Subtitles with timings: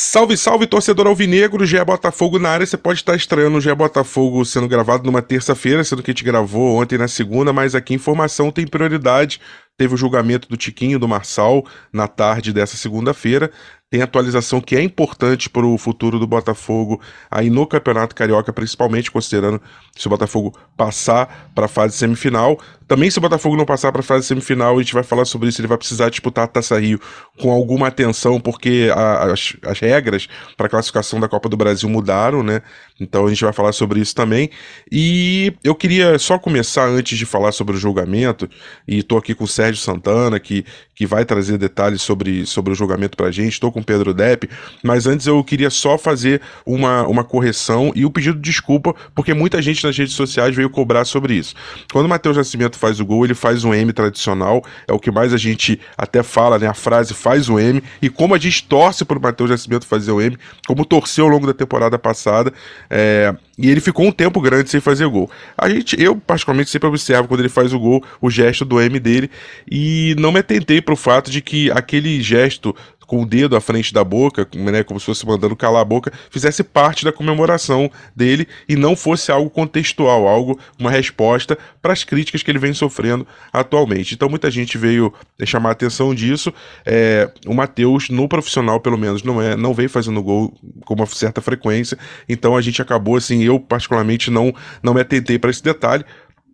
[0.00, 2.64] Salve, salve, torcedor alvinegro, GE Botafogo na área.
[2.64, 6.22] Você pode estar estranhando o GE Botafogo sendo gravado numa terça-feira, sendo que a gente
[6.22, 9.40] gravou ontem na segunda, mas aqui informação tem prioridade.
[9.76, 13.50] Teve o julgamento do Tiquinho, do Marçal, na tarde dessa segunda-feira
[13.90, 17.00] tem atualização que é importante para o futuro do Botafogo
[17.30, 19.60] aí no Campeonato Carioca, principalmente considerando
[19.96, 22.58] se o Botafogo passar para a fase semifinal.
[22.86, 25.48] Também se o Botafogo não passar para a fase semifinal, a gente vai falar sobre
[25.48, 27.00] isso, ele vai precisar disputar a Taça Rio
[27.38, 31.88] com alguma atenção, porque a, as, as regras para a classificação da Copa do Brasil
[31.88, 32.62] mudaram, né?
[33.00, 34.50] Então a gente vai falar sobre isso também.
[34.90, 38.48] E eu queria só começar antes de falar sobre o julgamento,
[38.86, 40.64] e estou aqui com o Sérgio Santana, que,
[40.94, 43.52] que vai trazer detalhes sobre, sobre o julgamento para a gente.
[43.52, 44.48] Estou com o Pedro Depp,
[44.82, 49.32] mas antes eu queria só fazer uma, uma correção e o pedido de desculpa, porque
[49.32, 51.54] muita gente nas redes sociais veio cobrar sobre isso.
[51.92, 55.10] Quando o Matheus Nascimento faz o gol, ele faz um M tradicional, é o que
[55.10, 56.66] mais a gente até fala, né?
[56.66, 60.20] A frase faz o M, e como a gente torce pro Matheus Nascimento fazer o
[60.20, 62.52] M, como torceu ao longo da temporada passada,
[62.90, 65.30] é, e ele ficou um tempo grande sem fazer gol.
[65.56, 68.98] A gente, eu particularmente sempre observo quando ele faz o gol, o gesto do M
[69.00, 69.30] dele,
[69.70, 72.74] e não me atentei pro fato de que aquele gesto
[73.08, 76.12] com o dedo à frente da boca, né, como se fosse mandando calar a boca,
[76.30, 82.04] fizesse parte da comemoração dele e não fosse algo contextual, algo, uma resposta para as
[82.04, 84.14] críticas que ele vem sofrendo atualmente.
[84.14, 85.12] Então muita gente veio
[85.46, 86.52] chamar a atenção disso.
[86.84, 90.52] É, o Matheus, no profissional, pelo menos, não é, não vem fazendo gol
[90.84, 91.98] com uma certa frequência.
[92.28, 96.04] Então a gente acabou assim, eu particularmente não, não me atentei para esse detalhe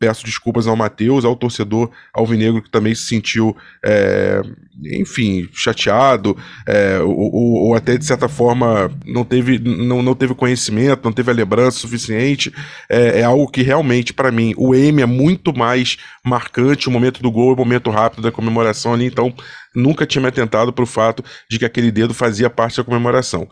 [0.05, 4.42] peço desculpas ao Matheus, ao torcedor alvinegro que também se sentiu, é,
[4.84, 11.05] enfim, chateado, é, ou, ou, até de certa forma não teve, não, não teve conhecimento,
[11.05, 12.52] não teve a lembrança suficiente.
[12.86, 17.22] É, é algo que realmente, para mim, o M é muito mais marcante, o momento
[17.22, 19.33] do gol, o momento rápido da comemoração ali, então
[19.74, 23.48] nunca tinha me atentado para o fato de que aquele dedo fazia parte da comemoração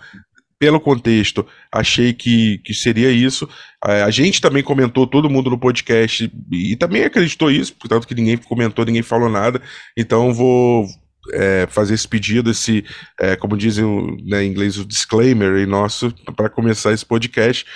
[0.62, 3.48] pelo contexto, achei que, que seria isso.
[3.82, 8.36] A gente também comentou, todo mundo no podcast, e também acreditou isso, portanto que ninguém
[8.36, 9.60] comentou, ninguém falou nada.
[9.96, 10.86] Então vou
[11.32, 12.84] é, fazer esse pedido, esse,
[13.18, 13.84] é, como dizem
[14.24, 17.66] né, em inglês, o disclaimer nosso, para começar esse podcast.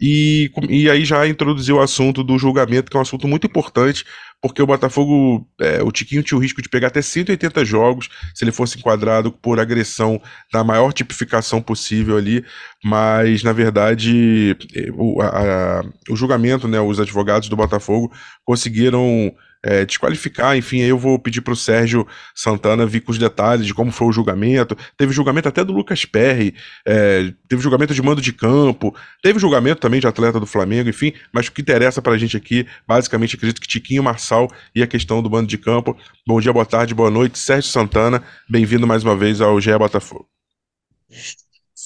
[0.00, 4.04] E, e aí já introduziu o assunto do julgamento, que é um assunto muito importante,
[4.42, 8.44] porque o Botafogo, é, o Tiquinho tinha o risco de pegar até 180 jogos se
[8.44, 10.20] ele fosse enquadrado por agressão
[10.52, 12.44] na maior tipificação possível ali,
[12.84, 18.12] mas na verdade é, o, a, o julgamento, né, os advogados do Botafogo
[18.44, 19.32] conseguiram
[19.64, 23.66] é, desqualificar, enfim, aí eu vou pedir para o Sérgio Santana vir com os detalhes
[23.66, 24.76] de como foi o julgamento.
[24.94, 26.54] Teve julgamento até do Lucas Perry,
[26.86, 31.14] é, teve julgamento de mando de campo, teve julgamento também de atleta do Flamengo, enfim,
[31.32, 34.86] mas o que interessa para a gente aqui, basicamente, acredito que Tiquinho Marçal e a
[34.86, 35.96] questão do mando de campo.
[36.26, 40.28] Bom dia, boa tarde, boa noite, Sérgio Santana, bem-vindo mais uma vez ao GE Botafogo.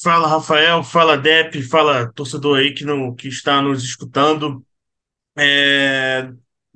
[0.03, 4.65] Fala, Rafael, fala, Dep, fala, torcedor aí que, não, que está nos escutando.
[5.37, 6.28] É,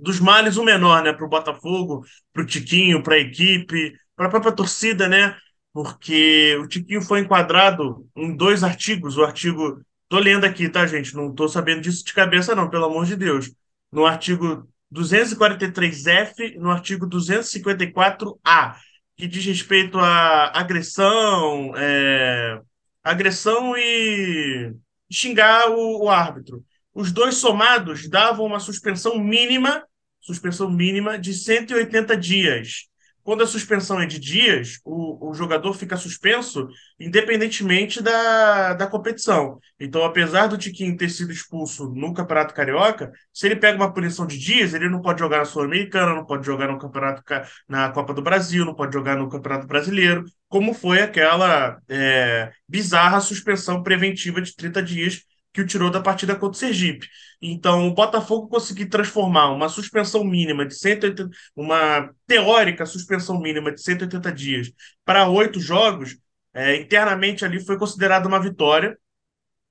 [0.03, 1.13] dos males o menor, né?
[1.13, 5.37] Para o Botafogo, para o Tiquinho, para a equipe, para a própria torcida, né?
[5.73, 9.17] Porque o Tiquinho foi enquadrado em dois artigos.
[9.17, 9.81] O artigo.
[10.09, 11.15] Tô lendo aqui, tá, gente?
[11.15, 13.51] Não tô sabendo disso de cabeça, não, pelo amor de Deus.
[13.91, 18.77] No artigo 243F, no artigo 254A,
[19.17, 22.61] que diz respeito à agressão, é,
[23.03, 24.75] agressão e
[25.11, 26.63] xingar o, o árbitro.
[26.95, 29.83] Os dois somados davam uma suspensão mínima
[30.23, 32.93] suspensão mínima de 180 dias.
[33.25, 36.69] Quando a suspensão é de dias, o, o jogador fica suspenso
[36.99, 39.61] independentemente da, da competição.
[39.79, 44.27] Então, apesar do Tiquinho ter sido expulso no Campeonato Carioca, se ele pega uma punição
[44.27, 47.23] de dias, ele não pode jogar na Sul-Americana, não pode jogar no Campeonato
[47.69, 53.21] na Copa do Brasil, não pode jogar no Campeonato Brasileiro, como foi aquela é, bizarra
[53.21, 55.23] suspensão preventiva de 30 dias
[55.53, 57.09] que o tirou da partida contra o Sergipe.
[57.41, 63.83] Então, o Botafogo conseguir transformar uma suspensão mínima de 180, uma teórica suspensão mínima de
[63.83, 64.73] 180 dias
[65.05, 66.17] para oito jogos,
[66.55, 68.99] é, internamente ali foi considerada uma vitória.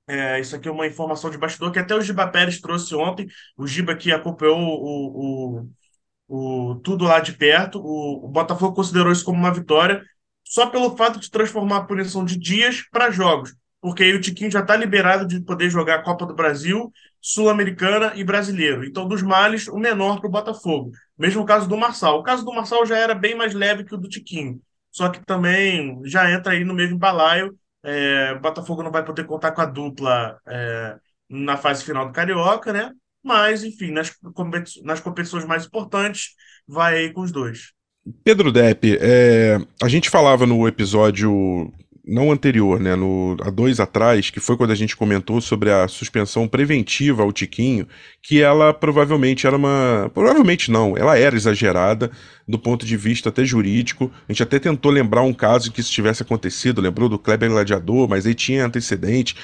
[0.07, 3.27] É, isso aqui é uma informação de bastidor que até o Giba Pérez trouxe ontem.
[3.57, 5.61] O Giba que acompanhou o,
[6.27, 7.79] o, o, tudo lá de perto.
[7.79, 10.03] O, o Botafogo considerou isso como uma vitória
[10.43, 14.51] só pelo fato de transformar a punição de dias para jogos porque aí o Tiquinho
[14.51, 18.85] já está liberado de poder jogar a Copa do Brasil, Sul-Americana e Brasileiro.
[18.85, 20.91] Então, dos males, o menor para o Botafogo.
[21.17, 22.19] Mesmo o caso do Marçal.
[22.19, 24.61] O caso do Marçal já era bem mais leve que o do Tiquinho.
[24.91, 27.57] Só que também já entra aí no mesmo balaio.
[27.83, 30.97] É, o Botafogo não vai poder contar com a dupla é,
[31.27, 32.91] na fase final do Carioca, né?
[33.23, 34.15] Mas, enfim, nas,
[34.83, 36.35] nas competições mais importantes,
[36.67, 37.73] vai aí com os dois.
[38.23, 41.71] Pedro Depp, é, a gente falava no episódio
[42.05, 45.87] não anterior, né, no, há dois atrás, que foi quando a gente comentou sobre a
[45.87, 47.87] suspensão preventiva ao Tiquinho,
[48.23, 50.09] que ela provavelmente era uma.
[50.13, 52.11] Provavelmente não, ela era exagerada
[52.47, 54.11] do ponto de vista até jurídico.
[54.27, 58.09] A gente até tentou lembrar um caso que isso tivesse acontecido, lembrou do Kleber Gladiador,
[58.09, 59.35] mas aí tinha antecedente.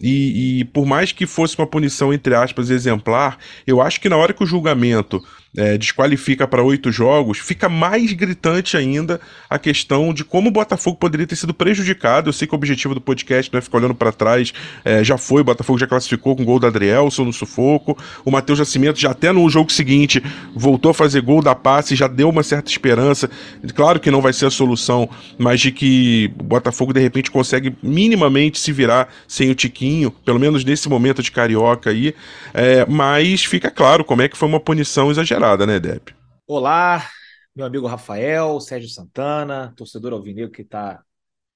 [0.00, 4.16] E, e por mais que fosse uma punição, entre aspas, exemplar, eu acho que na
[4.16, 5.22] hora que o julgamento
[5.56, 10.96] é, desqualifica para oito jogos, fica mais gritante ainda a questão de como o Botafogo
[10.96, 12.28] poderia ter sido prejudicado.
[12.28, 14.52] Eu sei que o objetivo do podcast não é ficar olhando para trás,
[14.84, 18.30] é, já foi, o Botafogo já classificou com o gol da Adrielson no sufoco, o
[18.30, 20.22] Matheus Nascimento já até no jogo seguinte
[20.54, 23.30] voltou a fazer gol da passe, já deu uma certa esperança.
[23.74, 25.08] Claro que não vai ser a solução,
[25.38, 30.40] mas de que o Botafogo de repente consegue minimamente se virar sem o Tiquinho, pelo
[30.40, 32.14] menos nesse momento de carioca aí.
[32.52, 36.14] É, mas fica claro como é que foi uma punição exagerada temporada, né, Depp?
[36.46, 37.06] Olá,
[37.54, 41.04] meu amigo Rafael, Sérgio Santana, torcedor alvinegro que está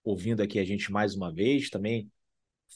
[0.04, 1.70] ouvindo aqui a gente mais uma vez.
[1.70, 2.10] Também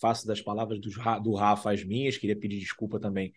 [0.00, 0.88] faço das palavras do,
[1.23, 2.17] do Rafa as minhas.
[2.17, 3.31] Queria pedir desculpa também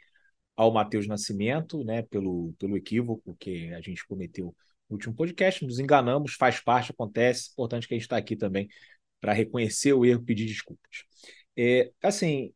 [0.56, 4.56] ao Matheus Nascimento, né, pelo, pelo equívoco que a gente cometeu
[4.90, 5.66] no último podcast.
[5.66, 7.50] Nos enganamos, faz parte, acontece.
[7.52, 8.70] Importante que a gente está aqui também
[9.20, 11.04] para reconhecer o erro, pedir desculpas.
[11.58, 12.54] É, assim,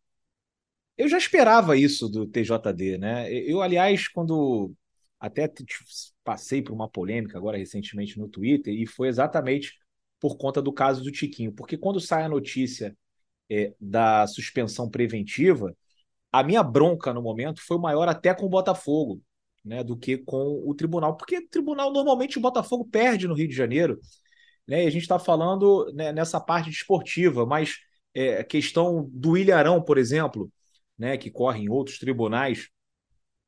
[0.97, 3.29] eu já esperava isso do TJD, né?
[3.33, 4.73] Eu, aliás, quando
[5.19, 5.51] até
[6.23, 9.77] passei por uma polêmica agora recentemente no Twitter e foi exatamente
[10.19, 11.51] por conta do caso do Tiquinho.
[11.51, 12.95] Porque quando sai a notícia
[13.49, 15.75] é, da suspensão preventiva,
[16.31, 19.21] a minha bronca no momento foi maior até com o Botafogo
[19.63, 21.15] né, do que com o tribunal.
[21.17, 23.99] Porque o tribunal, normalmente, o Botafogo perde no Rio de Janeiro.
[24.67, 27.77] Né, e a gente está falando né, nessa parte esportiva, mas
[28.13, 30.51] é, a questão do Ilharão, por exemplo,
[30.97, 32.69] né, que corre em outros tribunais,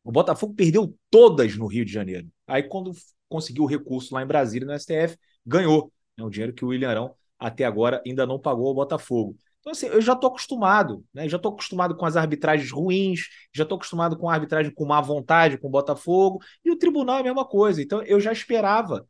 [0.03, 2.27] o Botafogo perdeu todas no Rio de Janeiro.
[2.47, 2.91] Aí, quando
[3.29, 5.91] conseguiu o recurso lá em Brasília, no STF, ganhou.
[6.17, 9.35] É um dinheiro que o William Arão até agora ainda não pagou ao Botafogo.
[9.59, 11.29] Então, assim, eu já estou acostumado, né?
[11.29, 14.99] Já estou acostumado com as arbitragens ruins, já estou acostumado com a arbitragem com má
[14.99, 17.81] vontade, com o Botafogo, e o tribunal é a mesma coisa.
[17.81, 19.07] Então, eu já esperava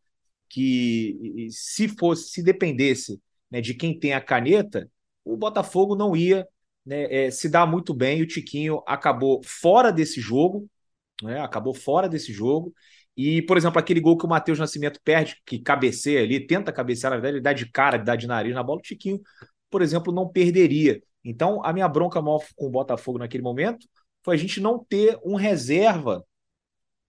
[0.50, 4.90] que, se fosse, se dependesse né, de quem tem a caneta,
[5.24, 6.46] o Botafogo não ia
[6.86, 8.20] né, é, se dar muito bem.
[8.20, 10.70] E o Tiquinho acabou fora desse jogo,
[11.26, 11.42] né?
[11.42, 12.74] Acabou fora desse jogo.
[13.16, 17.12] E, por exemplo, aquele gol que o Matheus Nascimento perde, que cabeceia ali, tenta cabecear,
[17.12, 19.20] na verdade, ele dá de cara, dá de nariz na bola, o Tiquinho,
[19.70, 21.02] por exemplo, não perderia.
[21.24, 23.88] Então, a minha bronca maior com o Botafogo naquele momento
[24.24, 26.24] foi a gente não ter um reserva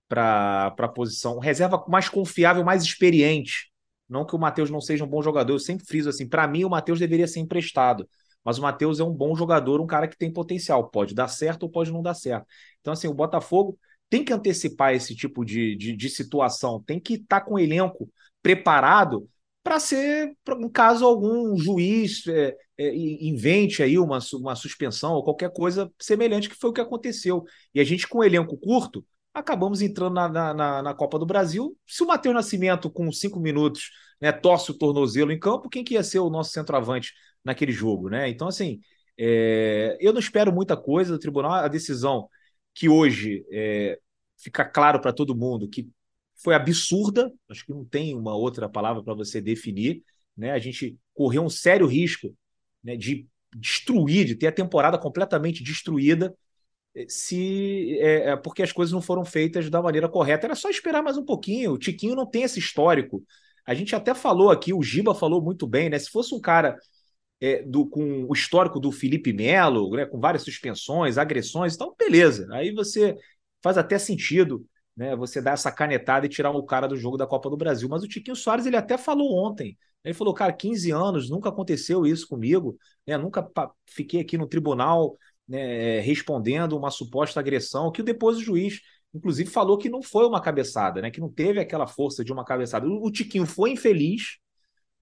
[0.09, 3.71] para a posição, um reserva mais confiável, mais experiente.
[4.09, 6.65] Não que o Matheus não seja um bom jogador, eu sempre friso assim, para mim
[6.65, 8.07] o Matheus deveria ser emprestado.
[8.45, 11.63] Mas o Matheus é um bom jogador, um cara que tem potencial, pode dar certo
[11.63, 12.47] ou pode não dar certo.
[12.81, 13.79] Então, assim, o Botafogo
[14.13, 17.59] tem que antecipar esse tipo de, de, de situação, tem que estar tá com o
[17.59, 18.11] elenco
[18.43, 19.27] preparado
[19.63, 20.37] para ser,
[20.71, 26.57] caso algum juiz é, é, invente aí uma, uma suspensão ou qualquer coisa semelhante, que
[26.57, 27.43] foi o que aconteceu.
[27.75, 31.75] E a gente, com o elenco curto, acabamos entrando na, na, na Copa do Brasil.
[31.87, 35.95] Se o Matheus Nascimento, com cinco minutos, né, torce o tornozelo em campo, quem que
[35.95, 38.11] ia ser o nosso centroavante naquele jogo?
[38.11, 38.29] né?
[38.29, 38.79] Então, assim,
[39.19, 41.53] é, eu não espero muita coisa do tribunal.
[41.53, 42.29] A decisão
[42.75, 43.99] que hoje é,
[44.37, 45.89] fica claro para todo mundo que
[46.43, 50.03] foi absurda, acho que não tem uma outra palavra para você definir.
[50.37, 50.51] Né?
[50.51, 52.35] A gente correu um sério risco
[52.83, 56.35] né, de destruir, de ter a temporada completamente destruída,
[56.95, 60.47] eh, se é, é, porque as coisas não foram feitas da maneira correta.
[60.47, 61.73] Era só esperar mais um pouquinho.
[61.73, 63.23] O Tiquinho não tem esse histórico.
[63.65, 65.99] A gente até falou aqui, o Giba falou muito bem, né?
[65.99, 66.77] Se fosse um cara
[67.43, 72.47] é, do, com o histórico do Felipe Melo, né, com várias suspensões, agressões, então beleza.
[72.53, 73.17] Aí você
[73.61, 74.65] faz até sentido
[74.97, 77.89] né, você dar essa canetada e tirar o cara do jogo da Copa do Brasil.
[77.89, 79.77] Mas o Tiquinho Soares ele até falou ontem.
[80.05, 83.49] Ele falou, cara, 15 anos, nunca aconteceu isso comigo, né, nunca
[83.87, 85.17] fiquei aqui no tribunal
[85.49, 88.81] né, respondendo uma suposta agressão, que depois o juiz,
[89.13, 92.45] inclusive, falou que não foi uma cabeçada, né, que não teve aquela força de uma
[92.45, 92.87] cabeçada.
[92.87, 94.39] O, o Tiquinho foi infeliz,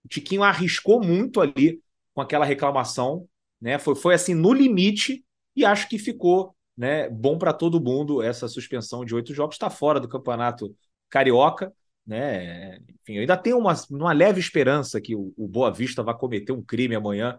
[0.02, 1.82] o Tiquinho arriscou muito ali
[2.20, 3.26] com aquela reclamação,
[3.60, 5.24] né, foi, foi assim no limite
[5.56, 7.10] e acho que ficou né?
[7.10, 10.74] Bom para todo mundo essa suspensão de oito jogos, está fora do campeonato
[11.10, 11.70] carioca.
[12.06, 12.78] Né?
[12.78, 16.52] Enfim, eu ainda tenho uma, uma leve esperança que o, o Boa Vista vai cometer
[16.52, 17.38] um crime amanhã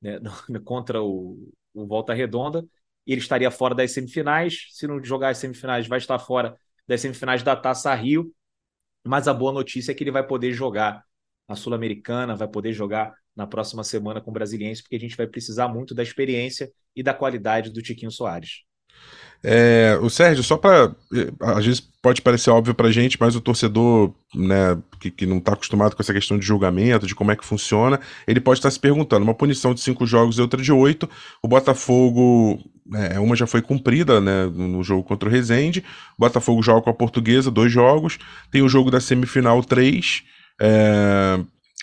[0.00, 0.18] né,
[0.64, 2.66] contra o, o Volta Redonda.
[3.06, 4.66] Ele estaria fora das semifinais.
[4.72, 8.34] Se não jogar as semifinais, vai estar fora das semifinais da Taça Rio.
[9.06, 11.04] Mas a boa notícia é que ele vai poder jogar
[11.52, 15.26] na Sul-Americana, vai poder jogar na próxima semana com o Brasiliense, porque a gente vai
[15.26, 18.62] precisar muito da experiência e da qualidade do Tiquinho Soares.
[19.44, 20.94] É, o Sérgio, só para
[21.40, 25.54] às vezes pode parecer óbvio para gente, mas o torcedor, né, que, que não está
[25.54, 28.78] acostumado com essa questão de julgamento, de como é que funciona, ele pode estar se
[28.78, 31.10] perguntando: uma punição de cinco jogos e outra de oito.
[31.42, 32.60] O Botafogo,
[32.94, 35.84] é, uma já foi cumprida, né, no jogo contra o Rezende.
[36.16, 38.18] O Botafogo joga com a Portuguesa, dois jogos.
[38.50, 40.22] Tem o jogo da semifinal, três.
[40.60, 41.38] É,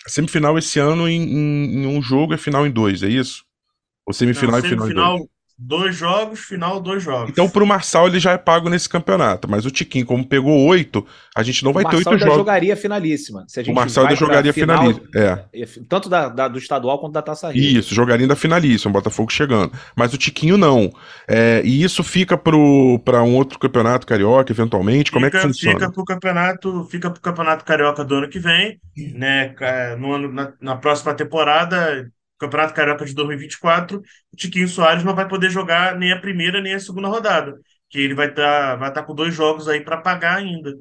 [0.06, 3.44] semifinal esse ano em, em, em, um jogo é final em dois, é isso?
[4.06, 5.20] Ou semifinal não, e final em dois?
[5.60, 7.30] Dois jogos, final dois jogos.
[7.30, 9.48] Então, pro Marçal, ele já é pago nesse campeonato.
[9.48, 12.34] Mas o Tiquinho, como pegou oito, a gente não vai ter oito jogos.
[12.34, 13.44] jogaria finalíssima.
[13.68, 15.10] o Marçal ainda jogaria final, finalíssima.
[15.14, 15.60] É.
[15.62, 15.66] é.
[15.86, 17.78] Tanto da, da, do estadual quanto da Taça Rio.
[17.78, 19.70] Isso, jogaria ainda finalíssima, o Botafogo chegando.
[19.94, 20.90] Mas o Tiquinho não.
[21.28, 25.12] É, e isso fica para um outro campeonato carioca, eventualmente?
[25.12, 25.78] Como fica, é que funciona?
[25.78, 28.80] Fica pro campeonato, fica pro campeonato carioca do ano que vem,
[29.14, 29.54] né?
[29.98, 32.10] No ano, na, na próxima temporada
[32.40, 36.74] Campeonato Carioca de 2024, o Tiquinho Soares não vai poder jogar nem a primeira nem
[36.74, 39.98] a segunda rodada, que ele vai estar tá, vai tá com dois jogos aí para
[39.98, 40.74] pagar ainda.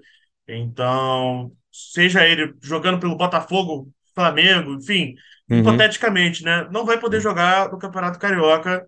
[0.48, 5.16] Então, seja ele jogando pelo Botafogo, Flamengo, enfim,
[5.50, 5.60] uhum.
[5.60, 8.88] hipoteticamente, né, não vai poder jogar no Campeonato Carioca.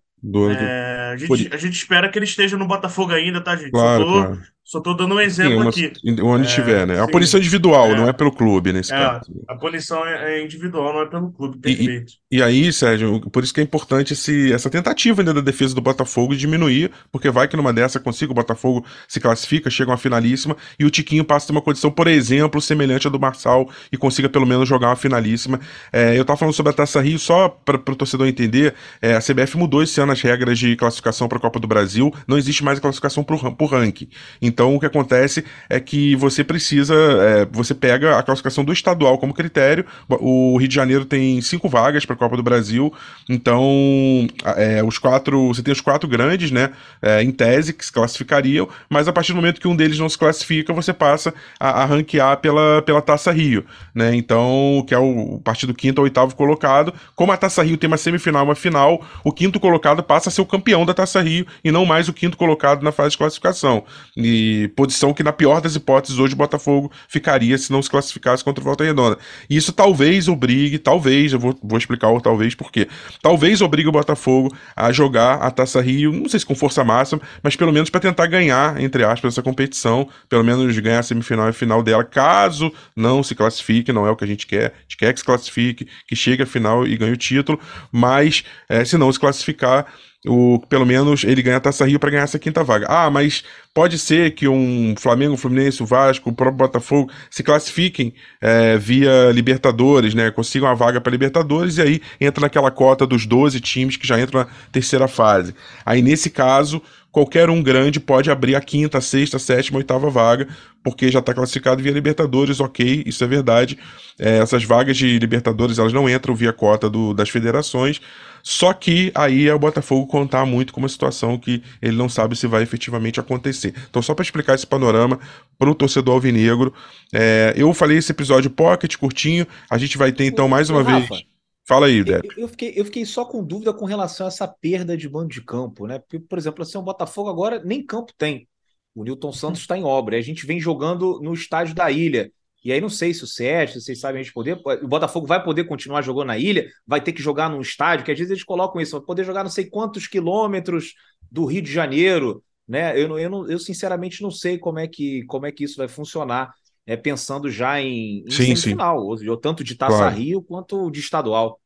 [0.55, 3.71] É, a, gente, a gente espera que ele esteja no Botafogo ainda, tá, gente?
[3.71, 4.41] Claro, Só tô, claro.
[4.71, 6.21] Só estou dando um exemplo sim, uma, aqui.
[6.23, 6.95] Onde estiver, é, né?
[6.95, 9.29] É a punição individual, é, não é pelo clube nesse é, caso.
[9.45, 12.13] A punição é, é individual, não é pelo clube, perfeito.
[12.31, 15.75] E, e, aí, Sérgio, por isso que é importante esse, essa tentativa ainda da defesa
[15.75, 19.97] do Botafogo diminuir, porque vai que numa dessa consiga, o Botafogo se classifica, chega uma
[19.97, 23.69] finalíssima, e o Tiquinho passa a ter uma condição, por exemplo, semelhante à do Marçal,
[23.91, 25.59] e consiga pelo menos jogar uma finalíssima.
[25.91, 29.19] É, eu estava falando sobre a Taça Rio, só para o torcedor entender, é, a
[29.19, 32.63] CBF mudou esse ano as regras de classificação para a Copa do Brasil, não existe
[32.63, 34.07] mais a classificação por, por ranking.
[34.41, 39.17] Então, o que acontece é que você precisa, é, você pega a classificação do estadual
[39.17, 39.85] como critério.
[40.09, 42.93] O Rio de Janeiro tem cinco vagas para a Copa do Brasil,
[43.29, 44.27] então
[44.57, 48.67] é, os quatro, você tem os quatro grandes, né, é, em tese que se classificariam,
[48.89, 51.85] mas a partir do momento que um deles não se classifica, você passa a, a
[51.85, 54.15] ranquear pela, pela Taça Rio, né?
[54.15, 56.93] Então, que é o, a partir do quinto ao oitavo colocado.
[57.15, 60.41] Como a Taça Rio tem uma semifinal, uma final, o quinto colocado passa a ser
[60.41, 63.83] o campeão da Taça Rio e não mais o quinto colocado na fase de classificação.
[64.15, 64.40] E
[64.75, 68.61] posição que na pior das hipóteses, hoje o Botafogo ficaria se não se classificasse contra
[68.61, 69.17] o Volta Redonda.
[69.49, 72.87] E isso talvez obrigue, talvez, eu vou, vou explicar o talvez por quê.
[73.21, 77.21] Talvez obrigue o Botafogo a jogar a Taça Rio, não sei se com força máxima,
[77.41, 81.49] mas pelo menos para tentar ganhar, entre aspas, essa competição, pelo menos ganhar a semifinal
[81.49, 84.81] e final dela, caso não se classifique, não é o que a gente quer, a
[84.81, 87.59] gente quer que se classifique, que chegue à final e ganhe o título,
[87.91, 89.85] mas é, se não se classificar,
[90.27, 92.85] o, pelo menos ele ganha a Taça Rio para ganhar essa quinta vaga.
[92.87, 98.13] Ah, mas pode ser que um Flamengo, Fluminense, o Vasco, o próprio Botafogo se classifiquem
[98.39, 100.29] é, via Libertadores, né?
[100.29, 104.19] Consigam a vaga para Libertadores e aí entra naquela cota dos 12 times que já
[104.19, 105.55] entram na terceira fase.
[105.83, 110.47] Aí nesse caso, qualquer um grande pode abrir a quinta, sexta, sétima, oitava vaga,
[110.83, 113.77] porque já está classificado via Libertadores, ok, isso é verdade.
[114.17, 118.01] É, essas vagas de Libertadores elas não entram via cota do, das federações.
[118.43, 122.35] Só que aí é o Botafogo contar muito com uma situação que ele não sabe
[122.35, 123.73] se vai efetivamente acontecer.
[123.89, 125.19] Então, só para explicar esse panorama
[125.59, 126.73] para o torcedor alvinegro,
[127.13, 129.45] é, eu falei esse episódio pocket, curtinho.
[129.69, 131.23] A gente vai ter então mais uma Rafa, vez.
[131.67, 132.27] Fala aí, Depp.
[132.35, 135.29] Eu, eu, fiquei, eu fiquei só com dúvida com relação a essa perda de mando
[135.29, 135.99] de campo, né?
[135.99, 138.47] Porque, por exemplo, assim, o Botafogo agora nem campo tem.
[138.93, 140.17] O Newton Santos está em obra.
[140.17, 142.31] A gente vem jogando no estádio da ilha.
[142.63, 144.59] E aí não sei se o Sérgio, se vocês sabem a gente poder.
[144.83, 148.11] O Botafogo vai poder continuar jogando na ilha, vai ter que jogar num estádio, que
[148.11, 150.93] às vezes eles colocam isso, vai poder jogar não sei quantos quilômetros
[151.31, 152.91] do Rio de Janeiro, né?
[153.01, 156.53] Eu, eu, eu sinceramente não sei como é que, como é que isso vai funcionar,
[156.91, 159.29] é, pensando já em, em sim, semifinal, sim.
[159.29, 160.15] Ou, tanto de Taça claro.
[160.15, 161.57] Rio quanto de estadual.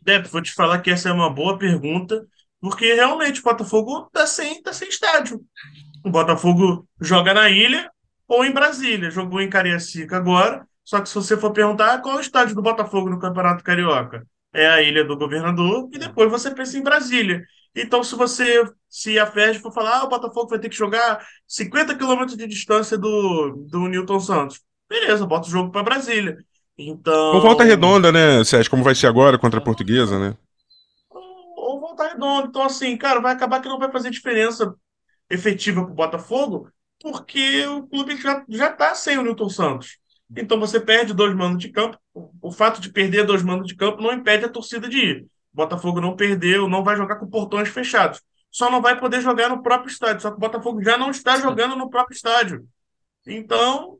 [0.00, 2.26] Deb, vou te falar que essa é uma boa pergunta,
[2.58, 5.42] porque realmente o Botafogo tá sem, tá sem estádio.
[6.02, 7.90] O Botafogo joga na ilha,
[8.26, 9.10] ou em Brasília.
[9.10, 10.66] Jogou em Cariacica agora.
[10.82, 14.26] Só que se você for perguntar qual é o estádio do Botafogo no Campeonato Carioca,
[14.52, 17.44] é a Ilha do Governador, e depois você pensa em Brasília.
[17.74, 21.26] Então, se você, se a FED for falar, ah, o Botafogo vai ter que jogar
[21.46, 26.36] 50 quilômetros de distância do, do Newton Santos, beleza, bota o jogo para Brasília.
[26.76, 27.34] Então.
[27.34, 28.70] Ou volta redonda, né, Sérgio?
[28.70, 30.36] Como vai ser agora contra a portuguesa, né?
[31.10, 32.48] Ou, ou volta redonda.
[32.48, 34.74] Então, assim, cara, vai acabar que não vai fazer diferença
[35.30, 39.98] efetiva para o Botafogo, porque o clube já, já tá sem o Newton Santos.
[40.36, 41.98] Então você perde dois manos de campo.
[42.40, 45.26] O fato de perder dois manos de campo não impede a torcida de ir.
[45.52, 48.20] O Botafogo não perdeu, não vai jogar com portões fechados.
[48.50, 50.22] Só não vai poder jogar no próprio estádio.
[50.22, 52.66] Só que o Botafogo já não está jogando no próprio estádio.
[53.26, 53.98] Então.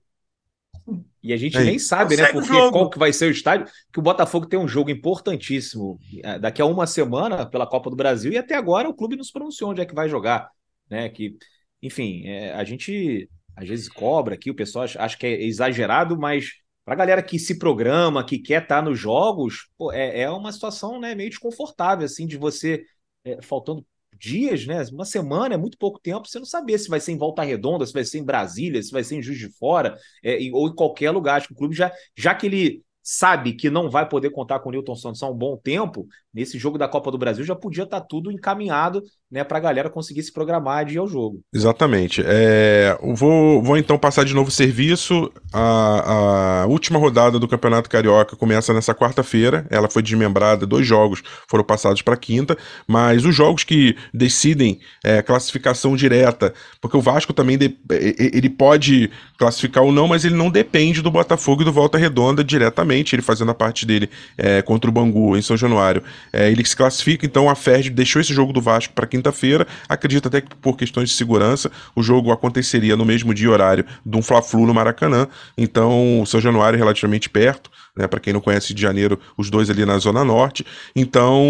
[1.23, 2.33] E a gente nem sabe, né?
[2.33, 3.67] Porque qual que vai ser o estádio.
[3.93, 7.97] Que o Botafogo tem um jogo importantíssimo é, daqui a uma semana pela Copa do
[7.97, 10.51] Brasil e até agora o clube nos pronunciou onde é que vai jogar.
[10.91, 11.09] né?
[11.09, 11.37] Que,
[11.81, 16.62] enfim, é, a gente às vezes cobra aqui, o pessoal acha que é exagerado, mas
[16.85, 20.31] para a galera que se programa, que quer estar tá nos jogos, pô, é, é
[20.31, 22.85] uma situação né, meio desconfortável, assim, de você,
[23.25, 23.87] é, faltando
[24.19, 24.83] dias, né?
[24.93, 27.87] Uma semana é muito pouco tempo, você não saber se vai ser em Volta Redonda,
[27.87, 30.75] se vai ser em Brasília, se vai ser em Juiz de Fora, é, ou em
[30.75, 31.37] qualquer lugar.
[31.37, 34.69] Acho que o clube já, já que ele sabe que não vai poder contar com
[34.69, 37.85] o Newton Santos há um bom tempo, nesse jogo da Copa do Brasil já podia
[37.85, 41.41] estar tá tudo encaminhado né, para a galera conseguir se programar de ir ao jogo.
[41.55, 42.23] Exatamente.
[42.25, 45.33] É, vou, vou então passar de novo o serviço.
[45.53, 49.67] A, a última rodada do Campeonato Carioca começa nessa quarta-feira.
[49.71, 55.23] Ela foi desmembrada, dois jogos foram passados para quinta, mas os jogos que decidem é,
[55.23, 60.51] classificação direta, porque o Vasco também de, ele pode classificar ou não, mas ele não
[60.51, 64.91] depende do Botafogo e do Volta Redonda diretamente, ele fazendo a parte dele é, contra
[64.91, 66.03] o Bangu em São Januário.
[66.33, 69.67] É, ele se classifica, então a FERJ deixou esse jogo do Vasco para quinta-feira.
[69.89, 73.85] Acredito até que por questões de segurança, o jogo aconteceria no mesmo dia e horário
[74.05, 75.27] de um Fla-Flu no Maracanã.
[75.57, 78.07] Então, o São Januário é relativamente perto né?
[78.07, 80.65] Para quem não conhece de Janeiro, os dois ali na Zona Norte.
[80.97, 81.43] Então,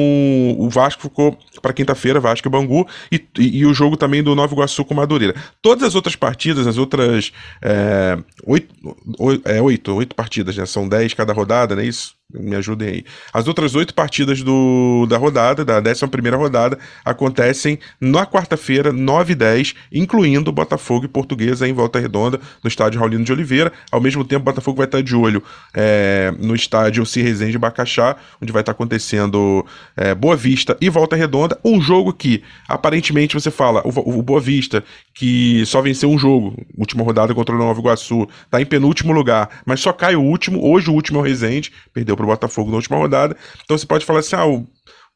[0.59, 4.35] o Vasco ficou para quinta-feira, Vasco e Bangu, e, e, e, o jogo também do
[4.35, 5.35] Nova Iguaçu com Madureira.
[5.61, 8.75] Todas as outras partidas, as outras é, oito,
[9.19, 10.67] oito, é, oito, oito partidas, né?
[10.67, 12.15] São dez cada rodada, não é isso?
[12.33, 13.05] Me ajudem aí.
[13.33, 19.37] As outras oito partidas do, da rodada, da 11 rodada, acontecem na quarta-feira, 9 e
[19.37, 23.73] 10, incluindo Botafogo e Portuguesa em Volta Redonda, no estádio Raulino de Oliveira.
[23.91, 25.43] Ao mesmo tempo, Botafogo vai estar de olho
[25.75, 29.65] é, no estádio C Resende Bacaxá, onde vai estar acontecendo
[29.97, 31.59] é, Boa Vista e Volta Redonda.
[31.65, 36.57] Um jogo que, aparentemente, você fala, o, o Boa Vista, que só venceu um jogo,
[36.77, 40.65] última rodada contra o Nova Iguaçu, está em penúltimo lugar, mas só cai o último.
[40.67, 43.37] Hoje o último é o Resende, perdeu para o Botafogo na última rodada.
[43.65, 44.67] Então você pode falar assim: ah, o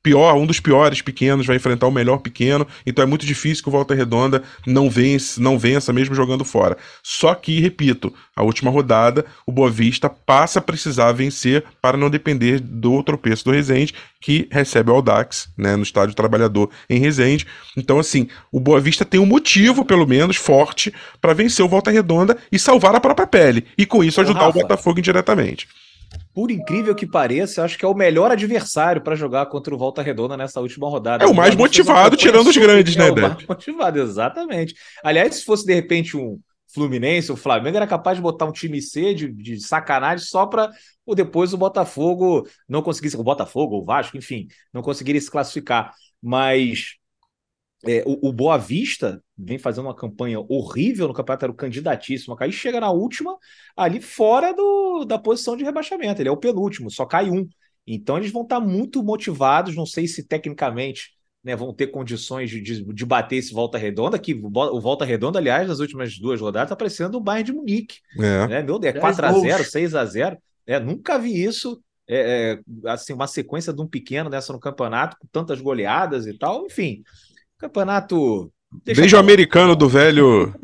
[0.07, 3.69] pior, um dos piores pequenos vai enfrentar o melhor pequeno, então é muito difícil que
[3.69, 6.77] o Volta Redonda não vence, não vença mesmo jogando fora.
[7.03, 12.09] Só que, repito, a última rodada, o Boa Vista passa a precisar vencer para não
[12.09, 17.45] depender do tropeço do Resende, que recebe o Audax, né, no Estádio Trabalhador em Resende.
[17.77, 21.91] Então, assim, o Boa Vista tem um motivo, pelo menos, forte para vencer o Volta
[21.91, 25.67] Redonda e salvar a própria pele, e com isso ajudar o Botafogo indiretamente
[26.37, 30.03] por incrível que pareça, acho que é o melhor adversário para jogar contra o Volta
[30.03, 31.25] Redonda nessa última rodada.
[31.25, 34.75] É o mais motivado, tirando os grandes, né, É o mais motivado, exatamente.
[35.03, 38.83] Aliás, se fosse de repente um Fluminense, o Flamengo era capaz de botar um time
[38.83, 40.71] C de, de sacanagem só para
[41.07, 45.95] ou depois o Botafogo não conseguisse, o Botafogo, o Vasco, enfim, não conseguiria se classificar.
[46.23, 46.97] Mas
[47.87, 52.35] é, o, o, Boa Vista vem fazendo uma campanha horrível no campeonato, era o candidatíssimo
[52.35, 53.37] a cair, chega na última
[53.77, 56.21] ali fora do, da posição de rebaixamento.
[56.21, 57.49] Ele é o penúltimo, só cai um.
[57.87, 62.61] Então eles vão estar muito motivados, não sei se tecnicamente né, vão ter condições de,
[62.61, 66.67] de, de, bater esse Volta Redonda, que o Volta Redonda, aliás, nas últimas duas rodadas,
[66.67, 67.99] está parecendo o Bayern de Munique.
[68.19, 68.63] É, né?
[68.65, 70.37] Meu Deus, é 4x0, 6x0.
[70.67, 71.81] É, nunca vi isso.
[72.09, 76.37] É, é, assim, uma sequência de um pequeno nessa no campeonato, com tantas goleadas e
[76.37, 77.05] tal, enfim.
[77.59, 78.53] Campeonato.
[78.85, 80.55] Desde o americano do velho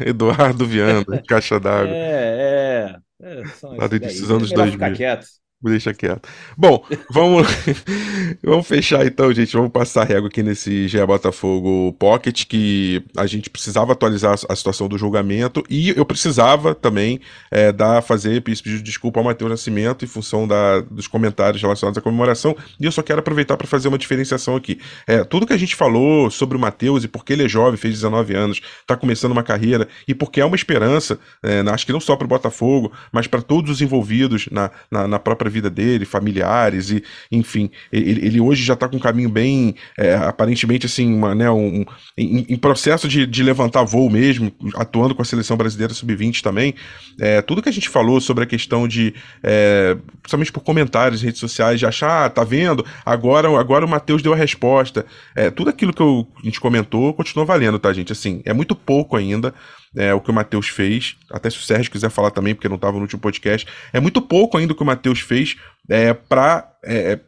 [0.00, 1.92] Eduardo Viana, caixa d'água.
[1.92, 3.40] É, é.
[3.40, 3.42] é
[3.76, 4.72] Lá dos anos 2000.
[4.72, 5.26] Ficar quieto.
[5.62, 6.26] Deixa quieto.
[6.56, 7.46] Bom, vamos,
[8.42, 9.52] vamos fechar então, gente.
[9.52, 14.88] Vamos passar régua aqui nesse GE Botafogo Pocket, que a gente precisava atualizar a situação
[14.88, 17.20] do julgamento e eu precisava também
[17.50, 22.00] é, dar, fazer, pedir desculpa ao Matheus Nascimento em função da, dos comentários relacionados à
[22.00, 22.56] comemoração.
[22.80, 24.80] E eu só quero aproveitar para fazer uma diferenciação aqui.
[25.06, 27.92] É, tudo que a gente falou sobre o Matheus e porque ele é jovem, fez
[27.96, 32.00] 19 anos, está começando uma carreira e porque é uma esperança, é, acho que não
[32.00, 36.04] só para o Botafogo, mas para todos os envolvidos na, na, na própria vida dele,
[36.04, 41.12] familiares, e enfim, ele, ele hoje já está com um caminho bem, é, aparentemente, assim,
[41.12, 41.84] uma, né, um,
[42.16, 46.74] em, em processo de, de, levantar voo mesmo, atuando com a seleção brasileira sub-20 também.
[47.18, 51.40] É, tudo que a gente falou sobre a questão de, é, principalmente por comentários redes
[51.40, 55.04] sociais, de achar, ah, tá vendo, agora, agora o Matheus deu a resposta.
[55.34, 58.12] É, tudo aquilo que eu, a gente comentou continua valendo, tá, gente?
[58.12, 59.54] Assim, é muito pouco ainda
[59.96, 61.16] é, o que o Matheus fez.
[61.30, 63.66] Até se o Sérgio quiser falar também, porque não estava no último podcast.
[63.92, 65.56] É muito pouco ainda o que o Matheus fez
[65.88, 66.68] é, para.
[66.82, 67.20] É, é,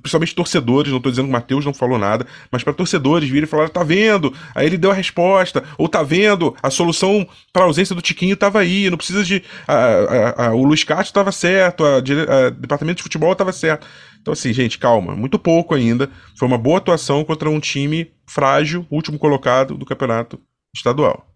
[0.00, 3.44] principalmente torcedores, não estou dizendo que o Matheus não falou nada, mas para torcedores virem
[3.44, 4.32] e falar: tá vendo?
[4.54, 6.54] Aí ele deu a resposta, ou tá vendo?
[6.62, 9.42] A solução para a ausência do Tiquinho estava aí, não precisa de.
[9.66, 13.86] A, a, a, o Luiz Castro estava certo, o departamento de futebol estava certo.
[14.20, 16.10] Então, assim, gente, calma, muito pouco ainda.
[16.36, 20.40] Foi uma boa atuação contra um time frágil, último colocado do campeonato
[20.74, 21.35] estadual.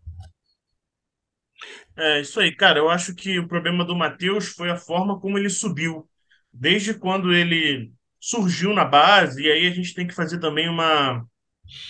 [2.00, 2.78] É isso aí, cara.
[2.78, 6.08] Eu acho que o problema do Matheus foi a forma como ele subiu.
[6.52, 11.24] Desde quando ele surgiu na base, e aí a gente tem que fazer também uma,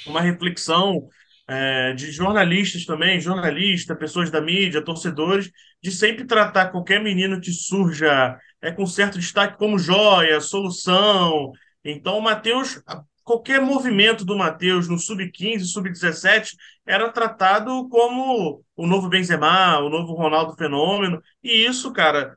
[0.07, 1.09] uma reflexão
[1.49, 5.51] é, de jornalistas também, jornalistas, pessoas da mídia, torcedores,
[5.83, 11.53] de sempre tratar qualquer menino que surja é, com certo destaque como joia, solução.
[11.85, 12.83] Então, o Matheus,
[13.31, 20.15] qualquer movimento do Matheus no sub-15, sub-17, era tratado como o novo Benzema, o novo
[20.15, 21.23] Ronaldo Fenômeno.
[21.41, 22.37] E isso, cara,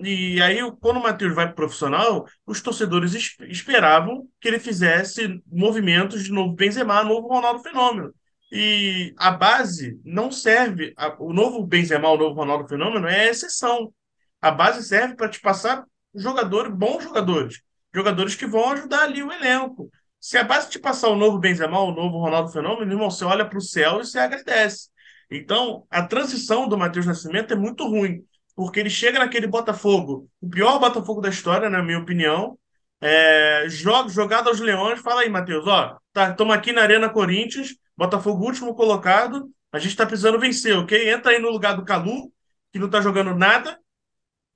[0.00, 5.42] e aí, quando o Matheus vai para o profissional, os torcedores esperavam que ele fizesse
[5.44, 8.14] movimentos de novo Benzema, novo Ronaldo Fenômeno.
[8.52, 10.94] E a base não serve.
[11.18, 13.92] o novo Benzema, o novo Ronaldo Fenômeno é exceção.
[14.40, 17.60] A base serve para te passar jogadores, bons jogadores.
[17.92, 19.90] Jogadores que vão ajudar ali o elenco.
[20.20, 23.48] Se a base te passar o novo Benzema, o novo Ronaldo Fenômeno, irmão, você olha
[23.48, 24.88] para o céu e você agradece.
[25.30, 28.24] Então, a transição do Matheus Nascimento é muito ruim
[28.58, 32.58] porque ele chega naquele Botafogo, o pior Botafogo da história, na minha opinião,
[33.00, 37.76] é, joga, jogado aos leões, fala aí, Matheus, ó, tá, estamos aqui na Arena Corinthians,
[37.96, 41.08] Botafogo último colocado, a gente está precisando vencer, ok?
[41.08, 42.32] Entra aí no lugar do Calu,
[42.72, 43.78] que não tá jogando nada,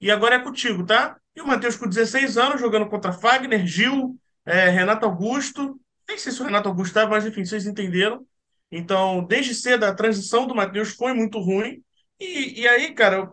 [0.00, 1.16] e agora é contigo, tá?
[1.36, 6.32] E o Matheus com 16 anos, jogando contra Fagner, Gil, é, Renato Augusto, nem sei
[6.32, 8.26] se o Renato Augusto estava, mas enfim, vocês entenderam.
[8.70, 11.82] Então, desde cedo, a transição do Matheus foi muito ruim,
[12.22, 13.32] e, e aí, cara,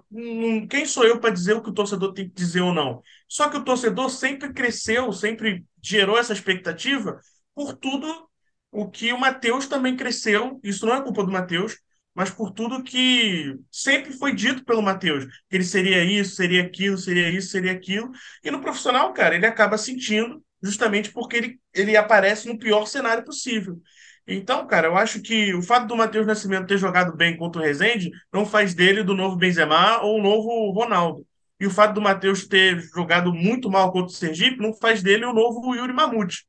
[0.67, 3.03] quem sou eu para dizer o que o torcedor tem que dizer ou não?
[3.27, 7.19] Só que o torcedor sempre cresceu, sempre gerou essa expectativa
[7.53, 8.27] por tudo
[8.71, 10.59] o que o Matheus também cresceu.
[10.63, 11.77] Isso não é culpa do Matheus,
[12.15, 16.97] mas por tudo que sempre foi dito pelo Matheus, que ele seria isso, seria aquilo,
[16.97, 18.09] seria isso, seria aquilo.
[18.43, 23.23] E no profissional, cara, ele acaba sentindo justamente porque ele, ele aparece no pior cenário
[23.23, 23.81] possível.
[24.27, 27.65] Então, cara, eu acho que o fato do Matheus Nascimento ter jogado bem contra o
[27.65, 31.25] Rezende não faz dele do novo Benzema ou o novo Ronaldo.
[31.59, 35.25] E o fato do Matheus ter jogado muito mal contra o Sergipe não faz dele
[35.25, 36.45] o novo Yuri Mamute.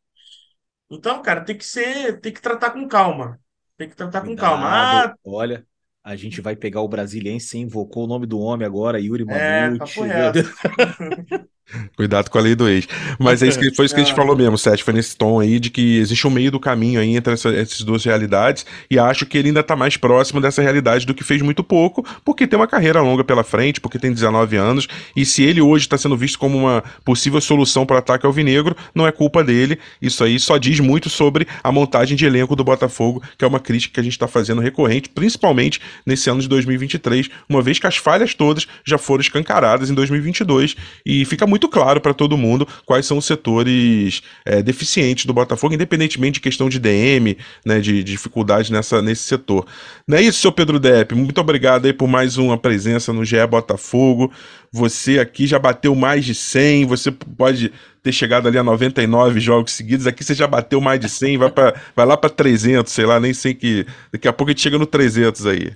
[0.90, 3.40] Então, cara, tem que ser, tem que tratar com calma.
[3.78, 5.06] Tem que tratar Cuidado, com calma.
[5.06, 5.64] Ah, olha,
[6.04, 10.00] a gente vai pegar o brasiliense, invocou o nome do homem agora, Yuri é, Mamute.
[10.02, 11.44] É,
[11.96, 12.88] Cuidado com a lei do ex.
[13.18, 14.80] Mas é isso que, foi isso que a gente falou mesmo, Seth.
[14.80, 17.82] Foi nesse tom aí de que existe um meio do caminho aí entre essa, essas
[17.82, 18.66] duas realidades.
[18.90, 22.04] E acho que ele ainda tá mais próximo dessa realidade do que fez muito pouco,
[22.24, 24.88] porque tem uma carreira longa pela frente, porque tem 19 anos.
[25.14, 28.76] E se ele hoje está sendo visto como uma possível solução para o ataque alvinegro,
[28.94, 29.78] não é culpa dele.
[30.00, 33.60] Isso aí só diz muito sobre a montagem de elenco do Botafogo, que é uma
[33.60, 37.86] crítica que a gente está fazendo recorrente, principalmente nesse ano de 2023, uma vez que
[37.86, 40.76] as falhas todas já foram escancaradas em 2022.
[41.04, 45.34] E fica muito muito claro para todo mundo quais são os setores é, deficientes do
[45.34, 49.66] Botafogo, independentemente de questão de DM, né, de, de dificuldade nessa, nesse setor.
[50.08, 51.14] Não é isso, seu Pedro Depp?
[51.14, 54.32] Muito obrigado aí por mais uma presença no GE Botafogo.
[54.72, 57.70] Você aqui já bateu mais de 100, você pode
[58.02, 60.06] ter chegado ali a 99 jogos seguidos.
[60.06, 63.20] Aqui você já bateu mais de 100, vai, pra, vai lá para 300, sei lá,
[63.20, 63.86] nem sei que.
[64.10, 65.72] Daqui a pouco a gente chega no 300 aí.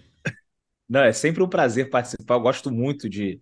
[0.89, 2.35] Não, é sempre um prazer participar.
[2.35, 3.41] Eu gosto muito de,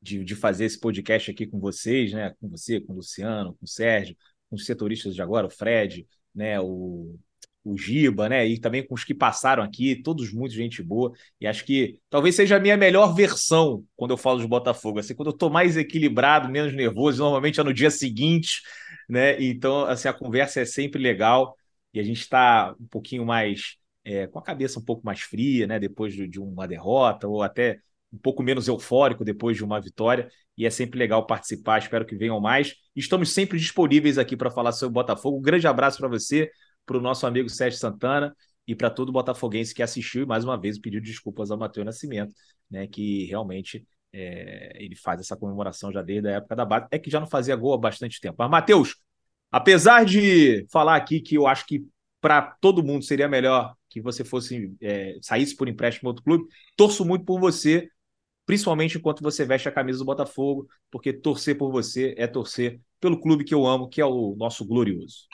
[0.00, 2.34] de, de fazer esse podcast aqui com vocês, né?
[2.40, 4.16] Com você, com o Luciano, com o Sérgio,
[4.48, 6.60] com os setoristas de agora, o Fred, né?
[6.60, 7.18] O,
[7.64, 8.46] o Giba, né?
[8.46, 11.12] E também com os que passaram aqui, todos muito gente boa.
[11.40, 14.98] E acho que talvez seja a minha melhor versão quando eu falo de Botafogo.
[14.98, 18.62] Assim, quando eu tô mais equilibrado, menos nervoso, normalmente é no dia seguinte,
[19.08, 19.40] né?
[19.42, 21.56] Então, assim, a conversa é sempre legal
[21.92, 25.66] e a gente está um pouquinho mais é, com a cabeça um pouco mais fria,
[25.66, 25.78] né?
[25.78, 27.80] Depois de, de uma derrota ou até
[28.12, 31.78] um pouco menos eufórico depois de uma vitória e é sempre legal participar.
[31.78, 32.74] Espero que venham mais.
[32.94, 35.38] Estamos sempre disponíveis aqui para falar sobre o Botafogo.
[35.38, 36.50] Um grande abraço para você,
[36.84, 38.34] para o nosso amigo Sérgio Santana
[38.66, 42.34] e para todo botafoguense que assistiu e mais uma vez pediu desculpas ao Matheus Nascimento,
[42.70, 46.86] né, que realmente é, ele faz essa comemoração já desde a época da base.
[46.90, 48.36] É que já não fazia gol há bastante tempo.
[48.38, 48.96] Mas, Matheus,
[49.50, 51.84] apesar de falar aqui que eu acho que
[52.20, 56.44] para todo mundo seria melhor que você fosse é, saísse por empréstimo outro clube,
[56.76, 57.88] torço muito por você
[58.50, 63.20] principalmente enquanto você veste a camisa do Botafogo, porque torcer por você é torcer pelo
[63.20, 65.28] clube que eu amo, que é o nosso glorioso.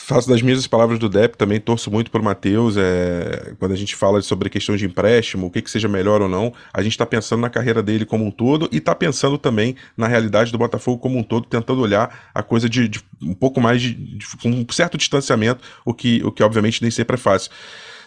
[0.00, 2.78] Faço das minhas palavras do Depp, também torço muito por Matheus.
[2.78, 6.28] É, quando a gente fala sobre questão de empréstimo, o que, que seja melhor ou
[6.28, 9.76] não, a gente está pensando na carreira dele como um todo e está pensando também
[9.94, 13.60] na realidade do Botafogo como um todo, tentando olhar a coisa de, de um pouco
[13.60, 17.50] mais de, de, um certo distanciamento, o que, o que obviamente nem sempre é fácil.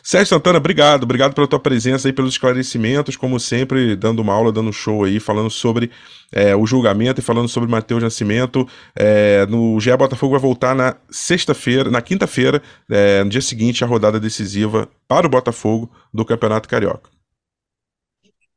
[0.03, 4.51] Sérgio Santana, obrigado, obrigado pela tua presença aí, pelos esclarecimentos, como sempre, dando uma aula,
[4.51, 5.91] dando show aí, falando sobre
[6.31, 8.67] é, o julgamento e falando sobre Matheus Nascimento.
[8.95, 13.87] É, no GE Botafogo vai voltar na sexta-feira, na quinta-feira, é, no dia seguinte, a
[13.87, 17.09] rodada decisiva para o Botafogo do Campeonato Carioca.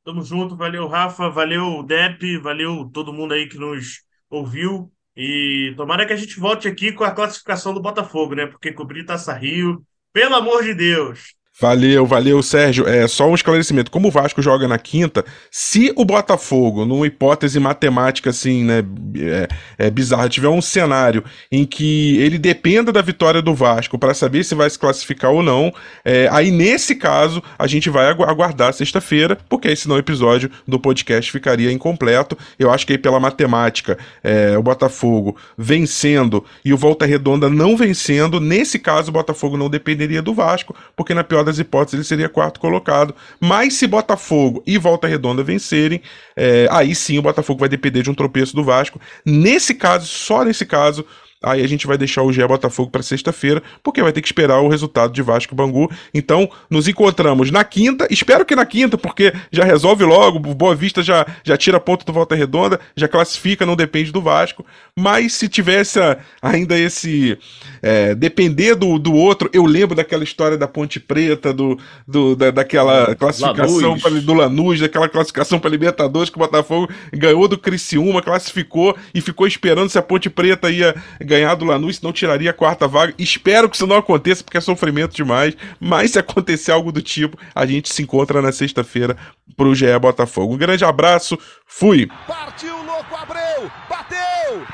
[0.03, 4.91] Tamo junto, valeu Rafa, valeu Dep, valeu todo mundo aí que nos ouviu.
[5.17, 8.47] E tomara que a gente volte aqui com a classificação do Botafogo, né?
[8.47, 11.35] Porque cobrir Taça Rio pelo amor de Deus.
[11.61, 12.89] Valeu, valeu, Sérgio.
[12.89, 13.89] É só um esclarecimento.
[13.89, 18.85] Como o Vasco joga na quinta, se o Botafogo, numa hipótese matemática assim, né,
[19.17, 24.13] é, é bizarra, tiver um cenário em que ele dependa da vitória do Vasco para
[24.15, 25.73] saber se vai se classificar ou não,
[26.05, 30.81] é, aí nesse caso a gente vai aguardar sexta-feira, porque aí senão o episódio do
[30.81, 32.37] podcast ficaria incompleto.
[32.59, 37.77] Eu acho que aí pela matemática, é, o Botafogo vencendo e o Volta Redonda não
[37.77, 42.05] vencendo, nesse caso o Botafogo não dependeria do Vasco, porque na pior das hipóteses, ele
[42.05, 43.15] seria quarto colocado.
[43.39, 46.03] Mas se Botafogo e Volta Redonda vencerem,
[46.37, 49.01] é, aí sim o Botafogo vai depender de um tropeço do Vasco.
[49.25, 51.05] Nesse caso, só nesse caso,
[51.45, 54.61] Aí a gente vai deixar o GE Botafogo para sexta-feira, porque vai ter que esperar
[54.61, 55.91] o resultado de Vasco e Bangu.
[56.13, 58.07] Então, nos encontramos na quinta.
[58.11, 60.39] Espero que na quinta, porque já resolve logo.
[60.51, 64.21] O Boa Vista já, já tira ponto do Volta Redonda, já classifica, não depende do
[64.21, 64.65] Vasco.
[64.99, 65.99] Mas se tivesse
[66.41, 67.39] ainda esse.
[67.83, 71.79] É, depender do, do outro, eu lembro daquela história da Ponte Preta, do,
[72.09, 77.47] do da, daquela classificação pra, do Lanús, daquela classificação para Libertadores que o Botafogo ganhou
[77.47, 82.01] do Criciúma, classificou e ficou esperando se a Ponte Preta ia ganhar ganhar do Lanús,
[82.01, 83.13] não tiraria a quarta vaga.
[83.19, 85.57] Espero que isso não aconteça, porque é sofrimento demais.
[85.81, 89.17] Mas se acontecer algo do tipo, a gente se encontra na sexta-feira
[89.57, 90.55] pro GE Botafogo.
[90.55, 92.09] Um grande abraço, fui!
[92.27, 93.71] Partiu, louco, Abreu!
[93.89, 94.65] Bateu!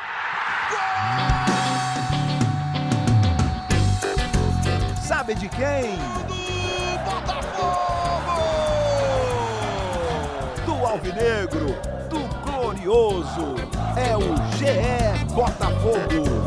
[0.71, 0.81] Gol!
[5.03, 5.97] Sabe de quem?
[6.29, 7.71] Do Botafogo!
[10.67, 11.75] Do Alvinegro,
[12.11, 13.55] do Glorioso,
[13.97, 16.40] é o GE Botafogo.